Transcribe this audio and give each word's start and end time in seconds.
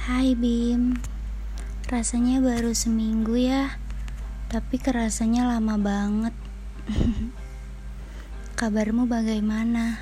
Hai 0.00 0.32
Bim 0.32 0.96
Rasanya 1.92 2.40
baru 2.40 2.72
seminggu 2.72 3.36
ya 3.36 3.76
Tapi 4.48 4.80
kerasanya 4.80 5.44
lama 5.44 5.76
banget 5.76 6.32
Kabarmu 8.64 9.04
bagaimana? 9.04 10.00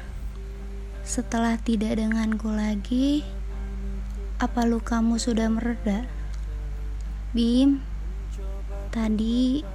Setelah 1.02 1.58
tidak 1.58 1.98
denganku 1.98 2.46
lagi 2.46 3.26
Apa 4.38 4.70
lukamu 4.70 5.18
sudah 5.18 5.50
mereda? 5.50 6.06
Bim 7.34 7.82
Tadi 8.94 9.66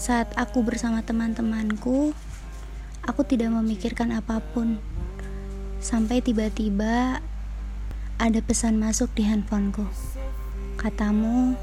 saat 0.00 0.32
aku 0.32 0.64
bersama 0.64 1.04
teman-temanku 1.04 2.16
Aku 3.04 3.20
tidak 3.28 3.52
memikirkan 3.52 4.16
apa 4.16 4.40
pun 4.40 4.80
Sampai 5.76 6.24
tiba-tiba 6.24 7.20
ada 8.22 8.38
pesan 8.38 8.78
masuk 8.78 9.10
di 9.18 9.26
handphoneku. 9.26 9.82
Katamu, 10.78 11.58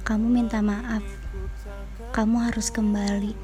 kamu 0.00 0.26
minta 0.32 0.64
maaf. 0.64 1.04
Kamu 2.16 2.40
harus 2.40 2.72
kembali. 2.72 3.36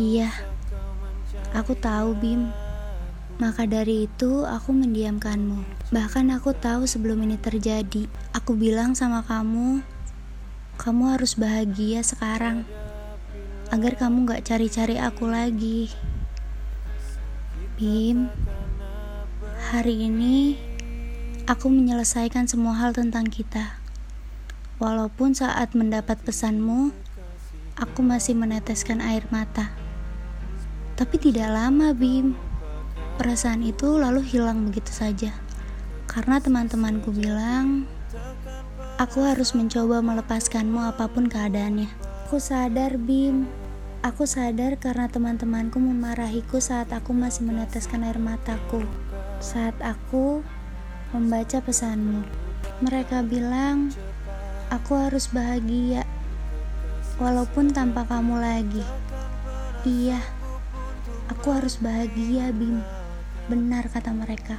Iya, 0.00 0.32
aku 1.52 1.76
tahu 1.76 2.16
Bim. 2.16 2.48
Maka 3.36 3.68
dari 3.68 4.08
itu 4.08 4.48
aku 4.48 4.72
mendiamkanmu. 4.72 5.92
Bahkan 5.92 6.32
aku 6.32 6.56
tahu 6.56 6.88
sebelum 6.88 7.20
ini 7.28 7.36
terjadi. 7.36 8.08
Aku 8.32 8.56
bilang 8.56 8.96
sama 8.96 9.20
kamu, 9.28 9.84
kamu 10.80 11.02
harus 11.12 11.36
bahagia 11.36 12.00
sekarang. 12.00 12.64
Agar 13.68 14.00
kamu 14.00 14.24
gak 14.24 14.48
cari-cari 14.48 14.96
aku 14.96 15.28
lagi. 15.28 15.92
Bim, 17.76 18.32
Hari 19.66 20.06
ini 20.06 20.54
aku 21.50 21.66
menyelesaikan 21.66 22.46
semua 22.46 22.78
hal 22.78 22.94
tentang 22.94 23.26
kita. 23.26 23.82
Walaupun 24.78 25.34
saat 25.34 25.74
mendapat 25.74 26.22
pesanmu, 26.22 26.94
aku 27.74 27.98
masih 27.98 28.38
meneteskan 28.38 29.02
air 29.02 29.26
mata. 29.34 29.74
Tapi 30.94 31.18
tidak 31.18 31.50
lama, 31.50 31.90
Bim. 31.98 32.38
Perasaan 33.18 33.66
itu 33.66 33.98
lalu 33.98 34.22
hilang 34.22 34.70
begitu 34.70 34.94
saja. 34.94 35.34
Karena 36.06 36.38
teman-temanku 36.38 37.10
bilang, 37.10 37.90
aku 39.02 39.26
harus 39.26 39.50
mencoba 39.50 39.98
melepaskanmu 39.98 40.78
apa 40.94 41.10
pun 41.10 41.26
keadaannya. 41.26 41.90
Aku 42.30 42.38
sadar, 42.38 43.02
Bim. 43.02 43.50
Aku 44.06 44.30
sadar 44.30 44.78
karena 44.78 45.10
teman-temanku 45.10 45.82
memarahiku 45.82 46.62
saat 46.62 46.94
aku 46.94 47.10
masih 47.10 47.50
meneteskan 47.50 48.06
air 48.06 48.22
mataku 48.22 48.86
saat 49.40 49.76
aku 49.84 50.40
membaca 51.12 51.58
pesanmu. 51.62 52.24
Mereka 52.84 53.24
bilang, 53.24 53.92
aku 54.68 54.98
harus 54.98 55.30
bahagia, 55.32 56.04
walaupun 57.16 57.72
tanpa 57.72 58.04
kamu 58.04 58.36
lagi. 58.40 58.84
Iya, 59.86 60.20
aku 61.32 61.54
harus 61.56 61.78
bahagia, 61.80 62.52
Bim. 62.52 62.82
Benar 63.46 63.88
kata 63.88 64.12
mereka. 64.12 64.58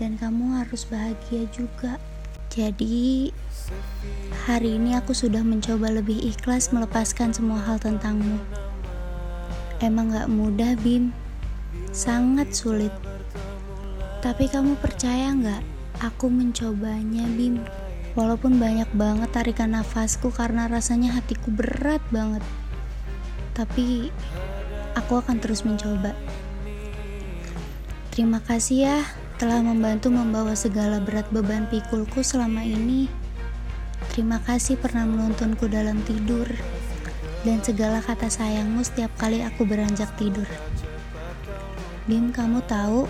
Dan 0.00 0.16
kamu 0.16 0.64
harus 0.64 0.88
bahagia 0.88 1.44
juga. 1.52 2.00
Jadi, 2.50 3.30
hari 4.48 4.80
ini 4.80 4.96
aku 4.98 5.14
sudah 5.14 5.44
mencoba 5.44 5.92
lebih 5.92 6.18
ikhlas 6.18 6.74
melepaskan 6.74 7.30
semua 7.30 7.62
hal 7.62 7.78
tentangmu. 7.78 8.40
Emang 9.78 10.10
gak 10.10 10.26
mudah, 10.32 10.74
Bim. 10.80 11.14
Sangat 11.94 12.50
sulit. 12.56 13.09
Tapi 14.20 14.52
kamu 14.52 14.76
percaya 14.76 15.32
nggak? 15.32 15.64
Aku 16.04 16.28
mencobanya, 16.28 17.24
Bim. 17.24 17.64
Walaupun 18.12 18.60
banyak 18.60 18.92
banget 18.92 19.32
tarikan 19.32 19.72
nafasku 19.72 20.28
karena 20.28 20.68
rasanya 20.68 21.16
hatiku 21.16 21.48
berat 21.48 22.04
banget. 22.12 22.44
Tapi 23.56 24.12
aku 24.92 25.24
akan 25.24 25.40
terus 25.40 25.64
mencoba. 25.64 26.12
Terima 28.12 28.44
kasih 28.44 28.78
ya 28.92 28.98
telah 29.40 29.64
membantu 29.64 30.12
membawa 30.12 30.52
segala 30.52 31.00
berat 31.00 31.24
beban 31.32 31.64
pikulku 31.72 32.20
selama 32.20 32.60
ini. 32.60 33.08
Terima 34.12 34.36
kasih 34.44 34.76
pernah 34.76 35.08
menuntunku 35.08 35.64
dalam 35.64 35.96
tidur 36.04 36.44
dan 37.40 37.64
segala 37.64 38.04
kata 38.04 38.28
sayangmu 38.28 38.84
setiap 38.84 39.08
kali 39.16 39.40
aku 39.40 39.64
beranjak 39.64 40.12
tidur. 40.20 40.44
Bim, 42.04 42.34
kamu 42.34 42.60
tahu 42.68 43.08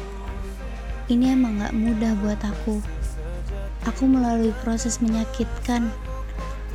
ini 1.10 1.34
emang 1.34 1.58
gak 1.58 1.74
mudah 1.74 2.14
buat 2.22 2.38
aku. 2.46 2.78
Aku 3.90 4.06
melalui 4.06 4.54
proses 4.62 5.02
menyakitkan. 5.02 5.90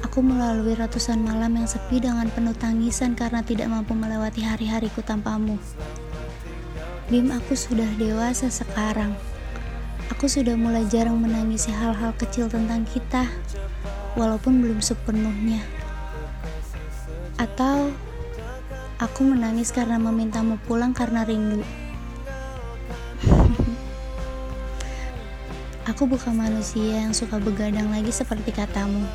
Aku 0.04 0.20
melalui 0.20 0.76
ratusan 0.76 1.24
malam 1.24 1.56
yang 1.56 1.66
sepi 1.66 2.04
dengan 2.04 2.28
penuh 2.28 2.52
tangisan 2.52 3.16
karena 3.16 3.40
tidak 3.42 3.72
mampu 3.72 3.96
melewati 3.96 4.44
hari-hariku 4.44 5.00
tanpamu. 5.00 5.56
Bim, 7.08 7.32
aku 7.32 7.56
sudah 7.56 7.88
dewasa 7.96 8.52
sekarang. 8.52 9.16
Aku 10.12 10.28
sudah 10.28 10.54
mulai 10.54 10.84
jarang 10.86 11.18
menangisi 11.18 11.72
hal-hal 11.72 12.14
kecil 12.20 12.52
tentang 12.52 12.86
kita, 12.86 13.26
walaupun 14.20 14.60
belum 14.62 14.84
sepenuhnya. 14.84 15.64
Atau 17.40 17.96
aku 19.00 19.22
menangis 19.26 19.72
karena 19.72 19.96
memintamu 19.98 20.60
pulang 20.68 20.92
karena 20.92 21.24
rindu. 21.24 21.85
Aku 25.96 26.12
bukan 26.12 26.36
manusia 26.36 27.08
yang 27.08 27.16
suka 27.16 27.40
begadang 27.40 27.88
lagi 27.88 28.12
seperti 28.12 28.52
katamu. 28.52 29.08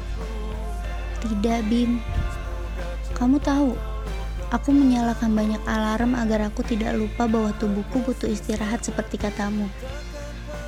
Tidak, 1.21 1.69
Bim. 1.69 2.01
Kamu 3.13 3.37
tahu, 3.37 3.77
aku 4.49 4.73
menyalakan 4.73 5.37
banyak 5.37 5.61
alarm 5.69 6.17
agar 6.17 6.49
aku 6.49 6.65
tidak 6.65 6.97
lupa 6.97 7.29
bahwa 7.29 7.53
tubuhku 7.61 8.01
butuh 8.01 8.33
istirahat 8.33 8.81
seperti 8.81 9.21
katamu. 9.21 9.69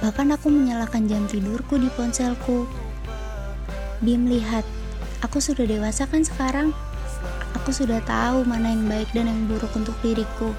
Bahkan 0.04 0.36
aku 0.36 0.52
menyalakan 0.52 1.08
jam 1.08 1.24
tidurku 1.24 1.80
di 1.80 1.88
ponselku. 1.96 2.68
Bim, 4.04 4.28
lihat. 4.28 4.68
Aku 5.24 5.40
sudah 5.40 5.64
dewasa 5.64 6.04
kan 6.04 6.20
sekarang? 6.28 6.76
Aku 7.56 7.72
sudah 7.72 8.04
tahu 8.04 8.44
mana 8.44 8.68
yang 8.68 8.84
baik 8.84 9.08
dan 9.16 9.32
yang 9.32 9.48
buruk 9.48 9.72
untuk 9.72 9.96
diriku. 10.04 10.52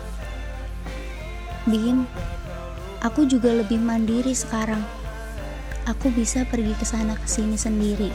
Bim, 1.70 2.10
aku 3.06 3.30
juga 3.30 3.54
lebih 3.54 3.78
mandiri 3.78 4.34
sekarang 4.34 5.03
aku 5.84 6.12
bisa 6.16 6.48
pergi 6.48 6.72
ke 6.76 6.86
sana 6.88 7.16
ke 7.20 7.28
sini 7.28 7.60
sendiri. 7.60 8.12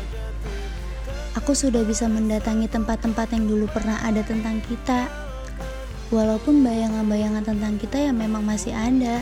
Aku 1.36 1.52
sudah 1.54 1.84
bisa 1.84 2.08
mendatangi 2.08 2.66
tempat-tempat 2.68 3.32
yang 3.36 3.46
dulu 3.46 3.68
pernah 3.70 4.00
ada 4.02 4.24
tentang 4.24 4.60
kita. 4.64 5.08
Walaupun 6.08 6.64
bayangan-bayangan 6.64 7.44
tentang 7.44 7.76
kita 7.76 8.00
yang 8.10 8.16
memang 8.16 8.40
masih 8.44 8.72
ada. 8.72 9.20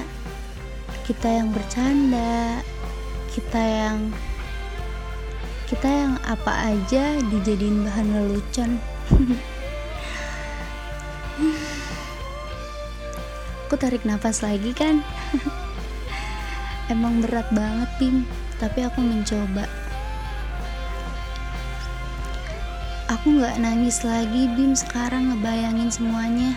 Kita 1.03 1.27
yang 1.31 1.51
bercanda, 1.51 2.62
kita 3.34 3.59
yang 3.59 4.11
kita 5.67 5.91
yang 5.91 6.15
apa 6.23 6.71
aja 6.71 7.19
dijadiin 7.27 7.83
bahan 7.83 8.07
lelucon. 8.15 8.78
Aku 13.67 13.75
tarik 13.75 14.07
nafas 14.07 14.47
lagi 14.47 14.71
kan? 14.71 15.03
Emang 16.87 17.19
berat 17.19 17.51
banget, 17.51 17.91
Bim, 17.99 18.23
tapi 18.63 18.87
aku 18.87 19.03
mencoba. 19.03 19.67
Aku 23.11 23.43
gak 23.43 23.59
nangis 23.59 24.07
lagi, 24.07 24.47
Bim, 24.55 24.79
sekarang 24.79 25.35
ngebayangin 25.35 25.91
semuanya. 25.91 26.55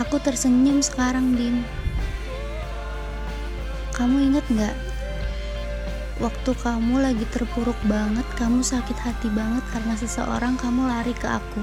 Aku 0.00 0.16
tersenyum 0.16 0.80
sekarang, 0.80 1.36
Bim. 1.36 1.68
Kamu 3.92 4.32
inget 4.32 4.46
gak? 4.56 4.76
Waktu 6.18 6.50
kamu 6.56 6.98
lagi 7.04 7.28
terpuruk 7.28 7.78
banget, 7.84 8.24
kamu 8.40 8.64
sakit 8.64 8.96
hati 8.96 9.28
banget 9.30 9.62
karena 9.70 9.94
seseorang 10.00 10.56
kamu 10.56 10.88
lari 10.88 11.12
ke 11.12 11.28
aku. 11.28 11.62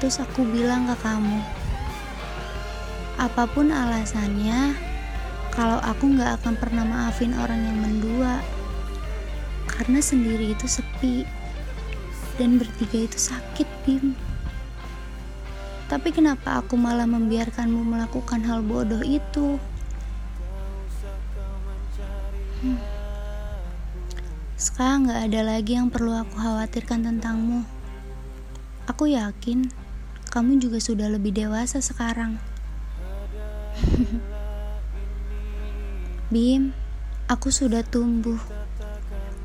Terus 0.00 0.18
aku 0.18 0.42
bilang 0.42 0.90
ke 0.90 0.96
kamu, 1.04 1.38
apa 3.22 3.46
pun 3.46 3.70
alasannya, 3.70 4.74
kalau 5.52 5.76
aku 5.84 6.16
nggak 6.16 6.40
akan 6.40 6.56
pernah 6.56 6.84
maafin 6.88 7.36
orang 7.36 7.60
yang 7.60 7.76
mendua. 7.76 8.40
Karena 9.68 10.00
sendiri 10.00 10.56
itu 10.56 10.64
sepi. 10.64 11.28
Dan 12.40 12.56
bertiga 12.56 13.04
itu 13.04 13.20
sakit 13.20 13.68
Bim. 13.84 14.16
Tapi 15.92 16.08
kenapa 16.08 16.64
aku 16.64 16.80
malah 16.80 17.04
membiarkanmu 17.04 17.84
melakukan 17.84 18.40
hal 18.48 18.64
bodoh 18.64 19.04
itu? 19.04 19.60
Hmm. 22.62 22.78
sekarang 24.54 25.10
nggak 25.10 25.22
ada 25.26 25.40
lagi 25.42 25.74
yang 25.74 25.90
perlu 25.90 26.14
aku 26.14 26.38
khawatirkan 26.38 27.02
tentangmu. 27.02 27.66
Aku 28.86 29.10
yakin 29.10 29.66
kamu 30.32 30.64
juga 30.64 30.80
sudah 30.80 31.12
lebih 31.12 31.36
dewasa 31.36 31.84
sekarang 31.84 32.40
Bim, 36.32 36.72
Aku 37.28 37.52
sudah 37.52 37.84
tumbuh. 37.84 38.40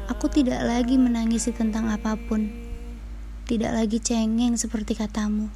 Aku 0.07 0.31
tidak 0.31 0.63
lagi 0.63 0.95
menangisi 0.95 1.51
tentang 1.51 1.91
apa 1.91 2.15
pun. 2.15 2.47
Tidak 3.43 3.75
lagi 3.75 3.99
cengeng 3.99 4.55
seperti 4.55 4.95
katamu. 4.95 5.51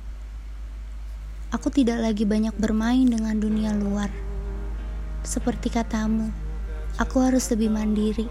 Aku 1.56 1.72
tidak 1.72 2.04
lagi 2.04 2.28
banyak 2.28 2.52
bermain 2.60 3.08
dengan 3.08 3.40
dunia 3.40 3.72
luar. 3.72 4.12
Seperti 5.24 5.72
katamu, 5.72 6.36
aku 7.00 7.24
harus 7.24 7.48
lebih 7.56 7.72
mandiri. 7.72 8.28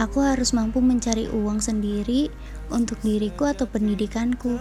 Aku 0.00 0.24
harus 0.24 0.56
mampu 0.56 0.80
mencari 0.80 1.28
uang 1.28 1.60
sendiri 1.60 2.32
untuk 2.72 2.96
diriku 3.04 3.44
atau 3.44 3.68
pendidikanku. 3.68 4.56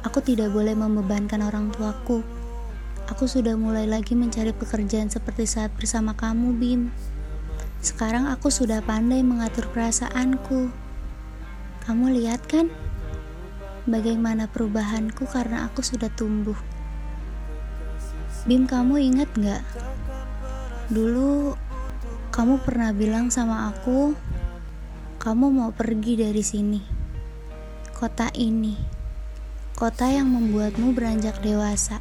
Aku 0.00 0.18
tidak 0.24 0.48
boleh 0.48 0.72
membebankan 0.72 1.44
orang 1.44 1.68
tuaku. 1.76 2.24
Aku 3.04 3.28
sudah 3.28 3.52
mulai 3.52 3.84
lagi 3.84 4.16
mencari 4.16 4.56
pekerjaan 4.56 5.12
seperti 5.12 5.44
saat 5.44 5.68
bersama 5.76 6.16
kamu, 6.16 6.56
Bim. 6.56 6.88
Sekarang 7.84 8.24
aku 8.32 8.48
sudah 8.48 8.80
pandai 8.80 9.20
mengatur 9.20 9.68
perasaanku. 9.68 10.72
Kamu 11.84 12.04
lihat 12.16 12.48
kan? 12.48 12.72
Bagaimana 13.84 14.48
perubahanku 14.48 15.28
karena 15.28 15.68
aku 15.68 15.84
sudah 15.84 16.08
tumbuh. 16.16 16.56
Bim, 18.48 18.64
kamu 18.64 19.12
ingat 19.12 19.28
gak? 19.36 19.60
Dulu 20.88 21.52
kamu 22.32 22.64
pernah 22.64 22.88
bilang 22.96 23.28
sama 23.28 23.68
aku, 23.68 24.16
kamu 25.20 25.52
mau 25.52 25.70
pergi 25.76 26.24
dari 26.24 26.40
sini. 26.40 26.80
Kota 27.92 28.32
ini, 28.32 28.80
kota 29.76 30.08
yang 30.08 30.32
membuatmu 30.32 30.96
beranjak 30.96 31.44
dewasa. 31.44 32.00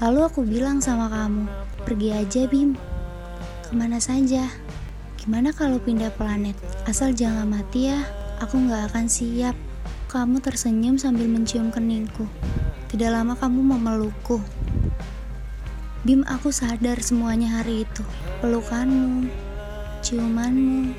Lalu 0.00 0.20
aku 0.24 0.40
bilang 0.46 0.80
sama 0.80 1.12
kamu, 1.12 1.44
pergi 1.84 2.08
aja 2.16 2.48
Bim. 2.48 2.78
Ke 3.66 3.72
mana 3.76 4.00
saja? 4.00 4.48
Gimana 5.20 5.52
kalau 5.52 5.76
pindah 5.76 6.14
planet? 6.14 6.56
Asal 6.88 7.12
jangan 7.12 7.50
mati 7.50 7.92
ya, 7.92 8.00
aku 8.40 8.56
gak 8.70 8.94
akan 8.94 9.06
siap. 9.10 9.54
Kamu 10.08 10.40
tersenyum 10.40 10.96
sambil 10.96 11.28
mencium 11.28 11.68
keningku. 11.68 12.24
Tidak 12.88 13.08
lama 13.08 13.36
kamu 13.36 13.76
memelukku. 13.76 14.40
Bim, 16.02 16.26
aku 16.26 16.50
sadar 16.50 16.98
semuanya 16.98 17.62
hari 17.62 17.86
itu. 17.86 18.02
Pelukanmu, 18.42 19.30
ciumanmu, 20.02 20.90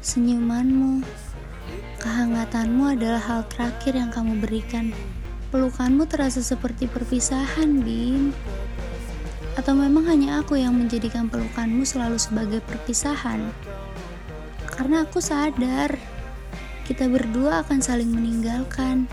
senyumanmu, 0.00 1.02
kehangatanmu 1.98 2.94
adalah 2.96 3.20
hal 3.20 3.42
terakhir 3.50 3.98
yang 3.98 4.14
kamu 4.14 4.38
berikan. 4.38 4.94
Pelukanmu 5.50 6.06
terasa 6.06 6.38
seperti 6.46 6.86
perpisahan, 6.86 7.82
Bim. 7.82 8.30
Atau 9.58 9.74
memang 9.74 10.06
hanya 10.06 10.38
aku 10.38 10.54
yang 10.54 10.78
menjadikan 10.78 11.26
pelukanmu 11.26 11.82
selalu 11.82 12.22
sebagai 12.22 12.62
perpisahan? 12.62 13.50
Karena 14.70 15.02
aku 15.02 15.18
sadar 15.18 15.98
kita 16.86 17.10
berdua 17.10 17.66
akan 17.66 17.82
saling 17.82 18.14
meninggalkan. 18.14 19.10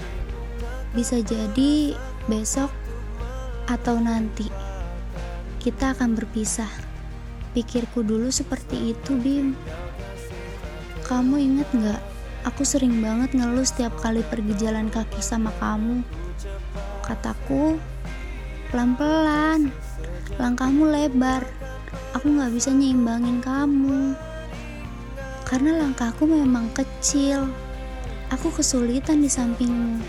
Bisa 0.93 1.25
jadi 1.25 1.97
besok 2.29 2.69
atau 3.65 3.97
nanti 3.97 4.45
kita 5.57 5.97
akan 5.97 6.13
berpisah. 6.13 6.69
Pikirku 7.57 8.05
dulu 8.05 8.29
seperti 8.29 8.93
itu, 8.93 9.17
Bim. 9.17 9.57
Kamu 11.01 11.41
inget 11.41 11.65
gak? 11.73 12.01
Aku 12.45 12.61
sering 12.61 13.01
banget 13.01 13.33
ngeluh 13.33 13.65
setiap 13.65 13.97
kali 13.97 14.21
pergi 14.21 14.53
jalan 14.69 14.93
kaki 14.93 15.17
sama 15.17 15.49
kamu. 15.57 16.26
Kataku, 17.07 17.79
pelan-pelan, 18.67 19.71
langkahmu 20.35 20.91
lebar. 20.91 21.47
Aku 22.11 22.35
gak 22.35 22.51
bisa 22.51 22.67
nyimbangin 22.75 23.39
kamu. 23.39 24.11
Karena 25.47 25.79
langkahku 25.87 26.27
memang 26.27 26.67
kecil. 26.75 27.47
Aku 28.27 28.51
kesulitan 28.51 29.23
di 29.23 29.31
sampingmu. 29.31 30.03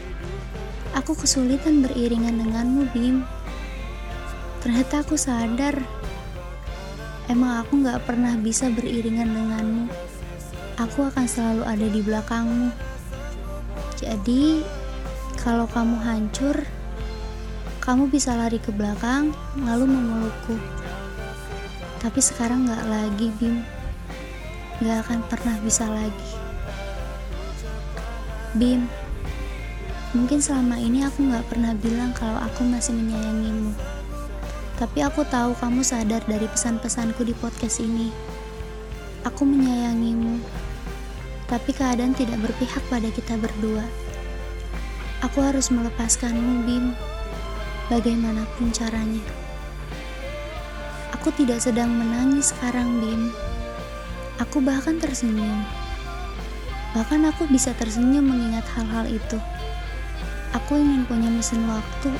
Aku 0.98 1.14
kesulitan 1.14 1.86
beriringan 1.86 2.42
denganmu, 2.42 2.90
Bim. 2.90 3.22
Ternyata 4.58 5.06
aku 5.06 5.14
sadar, 5.14 5.78
emang 7.30 7.62
aku 7.62 7.78
gak 7.86 8.02
pernah 8.10 8.34
bisa 8.34 8.74
beriringan 8.74 9.30
denganmu. 9.30 9.86
Aku 10.82 11.06
akan 11.06 11.30
selalu 11.30 11.62
ada 11.62 11.86
di 11.86 12.00
belakangmu. 12.02 12.74
Jadi, 14.02 14.66
kalau 15.38 15.70
kamu 15.70 16.02
hancur, 16.02 16.58
kamu 17.88 18.12
bisa 18.12 18.36
lari 18.36 18.60
ke 18.60 18.68
belakang, 18.68 19.32
lalu 19.64 19.88
memelukku. 19.88 20.60
Tapi 22.04 22.20
sekarang 22.20 22.68
gak 22.68 22.84
lagi, 22.84 23.32
Bim. 23.40 23.64
Gak 24.84 25.08
akan 25.08 25.24
pernah 25.24 25.56
bisa 25.64 25.88
lagi. 25.88 26.30
Bim, 28.60 28.84
mungkin 30.12 30.36
selama 30.36 30.76
ini 30.76 31.00
aku 31.00 31.32
gak 31.32 31.48
pernah 31.48 31.72
bilang 31.80 32.12
kalau 32.12 32.36
aku 32.36 32.60
masih 32.68 32.92
menyayangimu. 32.92 33.72
Tapi 34.76 35.00
aku 35.00 35.24
tahu 35.24 35.56
kamu 35.56 35.80
sadar 35.80 36.20
dari 36.28 36.44
pesan-pesanku 36.44 37.24
di 37.24 37.32
podcast 37.40 37.80
ini. 37.80 38.12
Aku 39.24 39.48
menyayangimu, 39.48 40.44
tapi 41.48 41.72
keadaan 41.72 42.12
tidak 42.12 42.36
berpihak 42.44 42.84
pada 42.92 43.08
kita 43.08 43.40
berdua. 43.40 43.88
Aku 45.24 45.40
harus 45.40 45.72
melepaskanmu, 45.72 46.68
Bim 46.68 47.16
bagaimanapun 47.88 48.68
caranya. 48.72 49.24
Aku 51.16 51.32
tidak 51.34 51.64
sedang 51.64 51.88
menangis 51.88 52.52
sekarang, 52.52 53.00
Bim. 53.00 53.32
Aku 54.38 54.62
bahkan 54.62 55.00
tersenyum. 55.00 55.64
Bahkan 56.94 57.26
aku 57.32 57.48
bisa 57.50 57.74
tersenyum 57.74 58.28
mengingat 58.28 58.64
hal-hal 58.76 59.08
itu. 59.08 59.40
Aku 60.56 60.78
ingin 60.78 61.04
punya 61.08 61.28
mesin 61.32 61.64
waktu. 61.68 62.12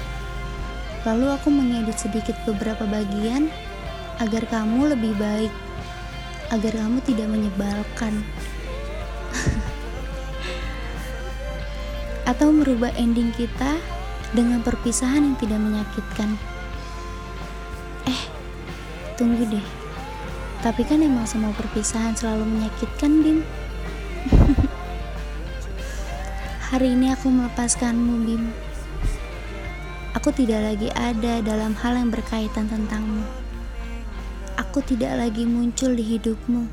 Lalu 1.06 1.30
aku 1.30 1.48
mengedit 1.48 1.96
sedikit 1.96 2.36
beberapa 2.44 2.84
bagian 2.84 3.48
agar 4.18 4.44
kamu 4.50 4.98
lebih 4.98 5.14
baik, 5.14 5.52
agar 6.50 6.72
kamu 6.74 6.98
tidak 7.06 7.28
menyebalkan. 7.30 8.26
Atau 12.30 12.52
merubah 12.52 12.92
ending 12.98 13.30
kita 13.36 13.78
dengan 14.32 14.60
perpisahan 14.60 15.24
yang 15.24 15.36
tidak 15.40 15.60
menyakitkan. 15.60 16.36
Eh, 18.04 18.22
tunggu 19.16 19.44
deh. 19.48 19.66
Tapi 20.58 20.82
kan 20.82 21.00
emang 21.00 21.24
semua 21.24 21.54
perpisahan 21.54 22.18
selalu 22.18 22.44
menyakitkan, 22.44 23.12
Bim. 23.22 23.38
Hari 26.68 26.92
ini 26.92 27.14
aku 27.14 27.30
melepaskanmu, 27.30 28.14
Bim. 28.26 28.44
Aku 30.18 30.34
tidak 30.34 30.66
lagi 30.66 30.90
ada 30.98 31.38
dalam 31.40 31.78
hal 31.78 31.94
yang 31.94 32.10
berkaitan 32.10 32.66
tentangmu. 32.66 33.22
Aku 34.58 34.82
tidak 34.82 35.14
lagi 35.14 35.46
muncul 35.46 35.94
di 35.94 36.02
hidupmu. 36.02 36.66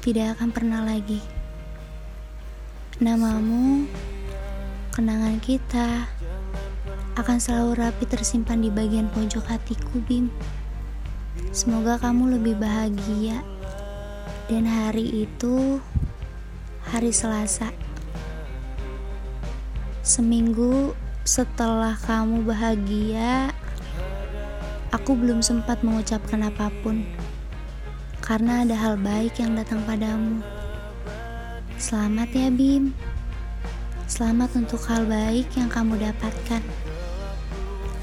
Tidak 0.00 0.34
akan 0.34 0.48
pernah 0.48 0.80
lagi. 0.80 1.20
Namamu, 3.04 3.84
kenangan 4.96 5.36
kita, 5.44 6.08
akan 7.14 7.38
selalu 7.38 7.78
rapi 7.78 8.04
tersimpan 8.10 8.58
di 8.58 8.74
bagian 8.74 9.06
pojok 9.14 9.46
hatiku, 9.46 10.02
Bim. 10.02 10.34
Semoga 11.54 11.94
kamu 12.02 12.38
lebih 12.38 12.58
bahagia. 12.58 13.38
Dan 14.50 14.66
hari 14.66 15.24
itu 15.24 15.78
hari 16.84 17.14
Selasa. 17.14 17.70
Seminggu 20.04 20.92
setelah 21.24 21.96
kamu 21.96 22.44
bahagia, 22.44 23.54
aku 24.92 25.16
belum 25.16 25.40
sempat 25.40 25.80
mengucapkan 25.80 26.44
apa 26.44 26.68
pun. 26.82 27.06
Karena 28.20 28.66
ada 28.66 28.76
hal 28.76 28.98
baik 29.00 29.38
yang 29.40 29.56
datang 29.56 29.80
padamu. 29.86 30.44
Selamat 31.78 32.28
ya, 32.34 32.50
Bim. 32.50 32.92
Selamat 34.04 34.52
untuk 34.58 34.82
hal 34.84 35.08
baik 35.08 35.48
yang 35.56 35.72
kamu 35.72 35.96
dapatkan. 35.96 36.83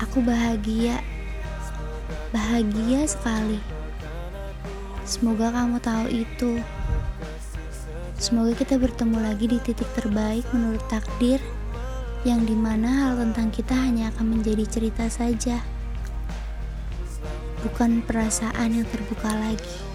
Aku 0.02 0.18
bahagia, 0.26 0.98
bahagia 2.34 3.06
sekali. 3.06 3.62
Semoga 5.06 5.54
kamu 5.54 5.78
tahu 5.78 6.06
itu. 6.10 6.58
Semoga 8.18 8.58
kita 8.58 8.82
bertemu 8.82 9.22
lagi 9.22 9.46
di 9.46 9.62
titik 9.62 9.86
terbaik 9.94 10.42
menurut 10.58 10.82
takdir, 10.90 11.38
yang 12.26 12.42
di 12.50 12.58
mana 12.58 12.90
hal 12.90 13.22
tentang 13.22 13.54
kita 13.54 13.78
hanya 13.78 14.10
akan 14.18 14.42
menjadi 14.42 14.66
cerita 14.66 15.06
saja, 15.06 15.62
bukan 17.62 18.02
perasaan 18.02 18.82
yang 18.82 18.90
terbuka 18.90 19.30
lagi. 19.38 19.91